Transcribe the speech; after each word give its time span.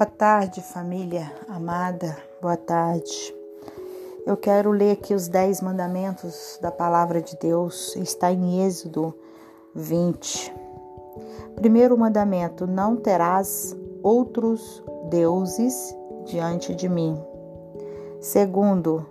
Boa 0.00 0.08
tarde, 0.08 0.62
família 0.62 1.30
amada. 1.46 2.16
Boa 2.40 2.56
tarde. 2.56 3.34
Eu 4.24 4.34
quero 4.34 4.70
ler 4.70 4.92
aqui 4.92 5.12
os 5.12 5.28
dez 5.28 5.60
mandamentos 5.60 6.58
da 6.62 6.72
palavra 6.72 7.20
de 7.20 7.36
Deus. 7.36 7.94
Está 7.96 8.32
em 8.32 8.64
Êxodo 8.64 9.14
20. 9.74 10.54
Primeiro 11.54 11.98
mandamento: 11.98 12.66
Não 12.66 12.96
terás 12.96 13.76
outros 14.02 14.82
deuses 15.10 15.94
diante 16.24 16.74
de 16.74 16.88
mim. 16.88 17.22
Segundo, 18.22 19.04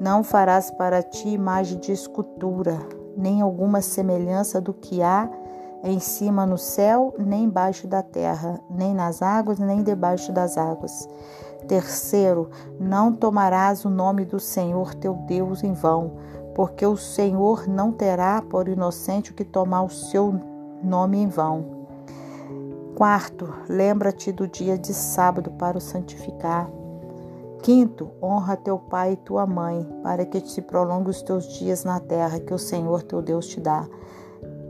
não 0.00 0.24
farás 0.24 0.72
para 0.72 1.04
ti 1.04 1.28
imagem 1.28 1.78
de 1.78 1.92
escultura, 1.92 2.80
nem 3.16 3.40
alguma 3.42 3.80
semelhança 3.80 4.60
do 4.60 4.74
que 4.74 5.02
há 5.02 5.30
em 5.82 5.98
cima 5.98 6.44
no 6.46 6.58
céu, 6.58 7.14
nem 7.18 7.44
embaixo 7.44 7.86
da 7.86 8.02
terra, 8.02 8.60
nem 8.70 8.94
nas 8.94 9.22
águas, 9.22 9.58
nem 9.58 9.82
debaixo 9.82 10.32
das 10.32 10.58
águas. 10.58 11.08
Terceiro, 11.66 12.50
não 12.78 13.12
tomarás 13.12 13.84
o 13.84 13.90
nome 13.90 14.24
do 14.24 14.40
Senhor 14.40 14.94
teu 14.94 15.14
Deus 15.14 15.62
em 15.62 15.72
vão, 15.72 16.12
porque 16.54 16.84
o 16.84 16.96
Senhor 16.96 17.68
não 17.68 17.92
terá 17.92 18.42
por 18.42 18.68
inocente 18.68 19.30
o 19.30 19.34
que 19.34 19.44
tomar 19.44 19.82
o 19.82 19.90
seu 19.90 20.34
nome 20.82 21.18
em 21.18 21.28
vão. 21.28 21.80
Quarto, 22.94 23.48
lembra-te 23.68 24.30
do 24.32 24.46
dia 24.46 24.76
de 24.76 24.92
sábado 24.92 25.50
para 25.52 25.78
o 25.78 25.80
santificar. 25.80 26.70
Quinto, 27.62 28.10
honra 28.22 28.56
teu 28.56 28.78
pai 28.78 29.12
e 29.12 29.16
tua 29.16 29.46
mãe, 29.46 29.86
para 30.02 30.24
que 30.24 30.40
te 30.40 30.62
prolongue 30.62 31.10
os 31.10 31.22
teus 31.22 31.46
dias 31.46 31.84
na 31.84 32.00
terra 32.00 32.40
que 32.40 32.54
o 32.54 32.58
Senhor 32.58 33.02
teu 33.02 33.22
Deus 33.22 33.46
te 33.46 33.60
dá. 33.60 33.86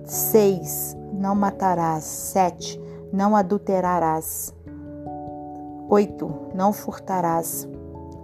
6. 0.05 0.97
Não 1.12 1.34
matarás. 1.34 2.05
7. 2.05 2.81
Não 3.12 3.37
adulterarás. 3.37 4.55
8. 5.89 6.53
Não 6.55 6.73
furtarás. 6.73 7.69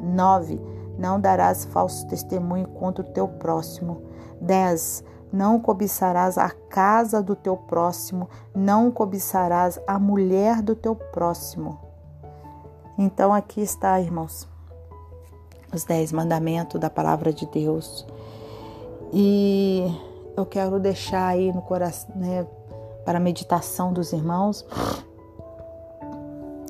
9. 0.01 0.61
Não 0.99 1.21
darás 1.21 1.65
falso 1.67 2.07
testemunho 2.07 2.69
contra 2.69 3.05
o 3.05 3.13
teu 3.13 3.29
próximo. 3.29 4.03
10. 4.41 5.05
Não 5.33 5.61
cobiçarás 5.61 6.39
a 6.39 6.51
casa 6.51 7.23
do 7.23 7.35
teu 7.35 7.57
próximo, 7.57 8.29
não 8.55 8.91
cobiçarás 8.91 9.79
a 9.87 9.99
mulher 9.99 10.63
do 10.63 10.75
teu 10.75 10.95
próximo. 10.95 11.79
Então 12.97 13.35
aqui 13.35 13.61
está, 13.61 14.01
irmãos, 14.01 14.49
os 15.75 15.85
dez 15.85 16.13
mandamentos 16.13 16.81
da 16.81 16.89
palavra 16.89 17.33
de 17.33 17.45
Deus. 17.47 18.07
E 19.13 19.93
eu 20.37 20.45
quero 20.45 20.79
deixar 20.79 21.29
aí 21.29 21.53
no 21.53 21.63
coração, 21.63 22.15
né, 22.15 22.47
para 23.05 23.19
a 23.19 23.21
meditação 23.21 23.93
dos 23.93 24.13
irmãos, 24.13 24.67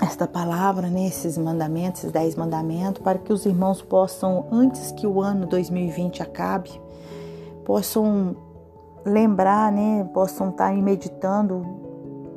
esta 0.01 0.27
palavra, 0.27 0.89
né, 0.89 1.07
esses 1.07 1.37
mandamentos, 1.37 2.01
esses 2.01 2.13
dez 2.13 2.37
mandamentos, 2.37 3.03
para 3.03 3.19
que 3.19 3.33
os 3.33 3.45
irmãos 3.45 3.83
possam, 3.83 4.47
antes 4.53 4.93
que 4.93 5.07
o 5.07 5.21
ano 5.21 5.47
2020 5.47 6.23
acabe, 6.23 6.71
possam 7.65 8.37
lembrar, 9.05 9.73
né, 9.73 10.09
possam 10.15 10.51
estar 10.51 10.73
meditando 10.75 11.67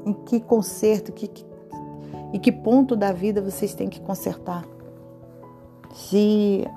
em 0.06 0.14
que 0.14 0.40
conserto, 0.40 1.12
que, 1.12 1.28
que, 1.28 1.46
em 2.34 2.40
que 2.40 2.52
ponto 2.52 2.96
da 2.96 3.12
vida 3.12 3.42
vocês 3.42 3.74
têm 3.74 3.88
que 3.88 4.00
consertar. 4.00 4.66
Se 5.94 6.68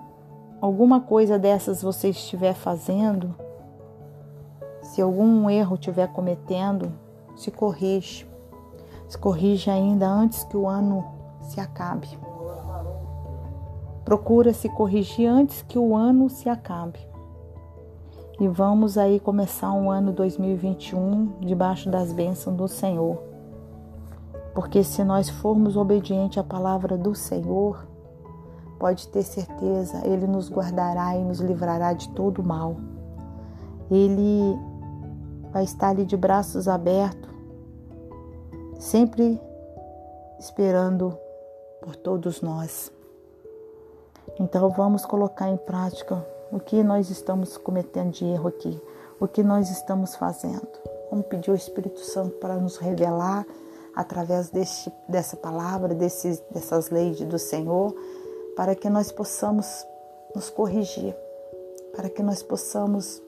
alguma 0.60 1.00
coisa 1.00 1.38
dessas 1.38 1.82
você 1.82 2.10
estiver 2.10 2.54
fazendo, 2.54 3.34
se 4.92 5.00
algum 5.00 5.48
erro 5.48 5.76
estiver 5.76 6.06
cometendo, 6.12 6.92
se 7.34 7.50
corrige. 7.50 8.26
Se 9.08 9.16
corrige 9.16 9.70
ainda 9.70 10.06
antes 10.06 10.44
que 10.44 10.54
o 10.54 10.68
ano 10.68 11.02
se 11.40 11.58
acabe. 11.58 12.08
Procura 14.04 14.52
se 14.52 14.68
corrigir 14.68 15.26
antes 15.26 15.62
que 15.62 15.78
o 15.78 15.96
ano 15.96 16.28
se 16.28 16.46
acabe. 16.46 16.98
E 18.38 18.46
vamos 18.46 18.98
aí 18.98 19.18
começar 19.18 19.72
um 19.72 19.90
ano 19.90 20.12
2021 20.12 21.38
debaixo 21.40 21.88
das 21.88 22.12
bênçãos 22.12 22.54
do 22.54 22.68
Senhor. 22.68 23.16
Porque 24.54 24.84
se 24.84 25.02
nós 25.02 25.30
formos 25.30 25.74
obedientes 25.74 26.36
à 26.36 26.44
palavra 26.44 26.98
do 26.98 27.14
Senhor, 27.14 27.86
pode 28.78 29.08
ter 29.08 29.22
certeza, 29.22 30.06
Ele 30.06 30.26
nos 30.26 30.50
guardará 30.50 31.16
e 31.16 31.24
nos 31.24 31.40
livrará 31.40 31.94
de 31.94 32.10
todo 32.10 32.42
mal. 32.42 32.76
Ele 33.90 34.70
vai 35.52 35.64
estar 35.64 35.90
ali 35.90 36.04
de 36.04 36.16
braços 36.16 36.66
abertos, 36.66 37.30
sempre 38.78 39.40
esperando 40.38 41.16
por 41.80 41.94
todos 41.94 42.40
nós. 42.40 42.90
Então 44.40 44.70
vamos 44.70 45.04
colocar 45.04 45.48
em 45.48 45.56
prática 45.56 46.24
o 46.50 46.58
que 46.58 46.82
nós 46.82 47.10
estamos 47.10 47.56
cometendo 47.56 48.10
de 48.10 48.24
erro 48.24 48.48
aqui, 48.48 48.80
o 49.20 49.28
que 49.28 49.42
nós 49.42 49.70
estamos 49.70 50.16
fazendo. 50.16 50.66
Vamos 51.10 51.26
pedir 51.26 51.50
ao 51.50 51.56
Espírito 51.56 52.00
Santo 52.00 52.36
para 52.38 52.56
nos 52.56 52.78
revelar 52.78 53.46
através 53.94 54.48
deste, 54.48 54.90
dessa 55.06 55.36
palavra, 55.36 55.94
desses, 55.94 56.42
dessas 56.50 56.88
leis 56.88 57.20
do 57.20 57.38
Senhor, 57.38 57.94
para 58.56 58.74
que 58.74 58.88
nós 58.88 59.12
possamos 59.12 59.86
nos 60.34 60.48
corrigir, 60.48 61.14
para 61.94 62.08
que 62.08 62.22
nós 62.22 62.42
possamos 62.42 63.22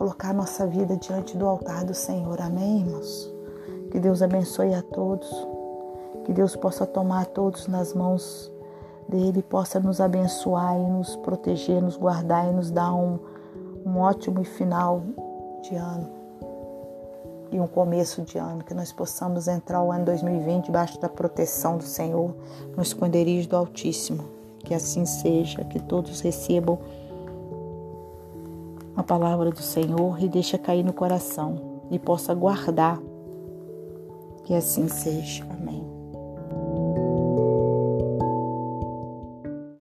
colocar 0.00 0.32
nossa 0.32 0.66
vida 0.66 0.96
diante 0.96 1.36
do 1.36 1.46
altar 1.46 1.84
do 1.84 1.92
Senhor. 1.92 2.40
Amém, 2.40 2.78
irmãos? 2.78 3.30
Que 3.90 4.00
Deus 4.00 4.22
abençoe 4.22 4.72
a 4.72 4.80
todos. 4.80 5.30
Que 6.24 6.32
Deus 6.32 6.56
possa 6.56 6.86
tomar 6.86 7.26
todos 7.26 7.66
nas 7.66 7.92
mãos 7.92 8.50
dele, 9.06 9.42
possa 9.42 9.78
nos 9.78 10.00
abençoar 10.00 10.74
e 10.74 10.90
nos 10.90 11.16
proteger, 11.16 11.82
nos 11.82 11.98
guardar 11.98 12.48
e 12.48 12.50
nos 12.50 12.70
dar 12.70 12.94
um, 12.94 13.18
um 13.84 13.98
ótimo 13.98 14.42
final 14.42 15.02
de 15.60 15.76
ano 15.76 16.08
e 17.52 17.60
um 17.60 17.66
começo 17.66 18.22
de 18.22 18.38
ano, 18.38 18.64
que 18.64 18.72
nós 18.72 18.90
possamos 18.90 19.48
entrar 19.48 19.82
o 19.82 19.92
ano 19.92 20.06
2020 20.06 20.64
debaixo 20.64 20.98
da 20.98 21.10
proteção 21.10 21.76
do 21.76 21.84
Senhor, 21.84 22.34
no 22.74 22.82
esconderijo 22.82 23.50
do 23.50 23.56
Altíssimo. 23.56 24.24
Que 24.60 24.72
assim 24.72 25.04
seja, 25.04 25.62
que 25.64 25.78
todos 25.78 26.20
recebam 26.20 26.78
a 29.00 29.02
palavra 29.02 29.50
do 29.50 29.62
Senhor 29.62 30.22
e 30.22 30.28
deixa 30.28 30.58
cair 30.58 30.84
no 30.84 30.92
coração 30.92 31.82
e 31.90 31.98
possa 31.98 32.34
guardar. 32.34 33.00
Que 34.44 34.54
assim 34.54 34.88
seja. 34.88 35.44
Amém. 35.50 35.79